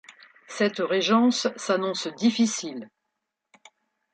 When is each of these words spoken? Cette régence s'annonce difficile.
Cette 0.47 0.79
régence 0.79 1.47
s'annonce 1.57 2.07
difficile. 2.07 2.89